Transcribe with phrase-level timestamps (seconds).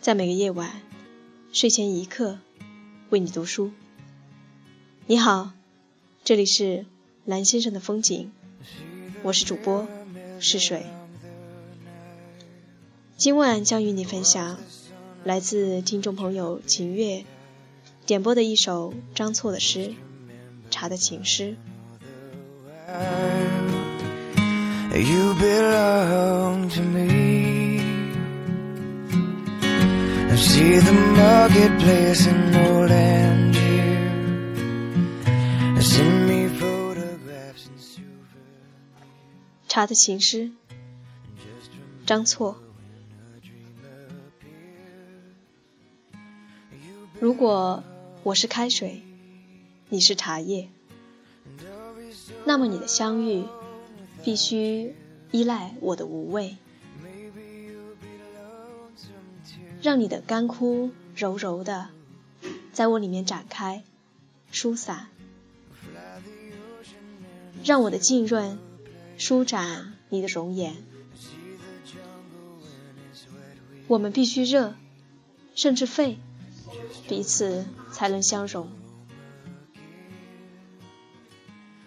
[0.00, 0.80] 在每个夜晚，
[1.52, 2.38] 睡前一刻
[3.10, 3.70] 为你读书。
[5.06, 5.50] 你好，
[6.24, 6.86] 这里是
[7.26, 8.32] 蓝先生的风景，
[9.22, 9.86] 我是主播
[10.40, 10.86] 是水。
[13.18, 14.58] 今晚将与你分享
[15.22, 17.26] 来自听众朋友秦月
[18.06, 19.88] 点播的一首张错的诗
[20.70, 21.56] 《茶的情诗》。
[24.92, 26.59] You belong
[30.50, 34.10] see the marketplace in old Angier.
[35.80, 38.98] Send me photographs and souvenirs.
[39.68, 40.50] 茶的情诗，
[42.04, 42.60] 张错。
[47.20, 47.84] 如果
[48.24, 49.02] 我是开水，
[49.88, 50.68] 你是茶叶，
[52.44, 53.44] 那么你的相遇
[54.24, 54.96] 必须
[55.30, 56.56] 依赖我的无畏。
[59.82, 61.88] 让你的干枯柔柔的，
[62.72, 63.82] 在我里面展开，
[64.52, 65.06] 舒散；
[67.64, 68.58] 让我的浸润
[69.16, 70.76] 舒展你的容颜。
[73.88, 74.74] 我们必须热，
[75.54, 76.18] 甚至沸，
[77.08, 78.68] 彼此才能相融。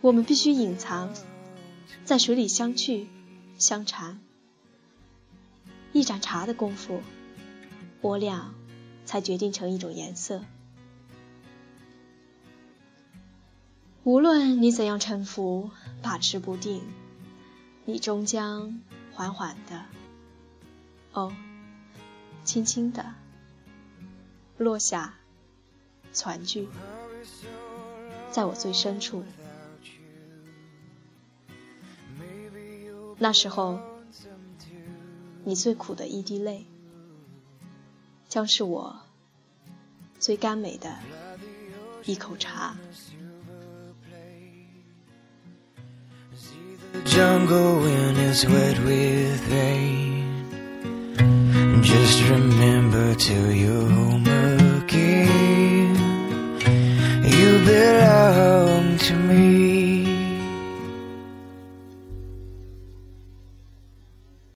[0.00, 1.14] 我们必须隐藏，
[2.04, 3.06] 在水里相去
[3.58, 4.18] 相缠。
[5.92, 7.00] 一盏茶的功夫。
[8.06, 8.54] 我俩
[9.04, 10.44] 才决定成一种颜色。
[14.04, 15.70] 无论你怎样沉浮、
[16.02, 16.84] 把持不定，
[17.84, 18.80] 你终将
[19.12, 19.84] 缓缓的，
[21.14, 21.34] 哦，
[22.44, 23.14] 轻轻的
[24.56, 25.14] 落下，
[26.12, 26.68] 攒聚
[28.30, 29.24] 在我最深处。
[33.18, 33.80] 那时候，
[35.44, 36.64] 你最苦的一滴泪。
[38.36, 38.94] 将是我
[40.18, 40.94] 最甘美的
[42.04, 42.76] 一口茶。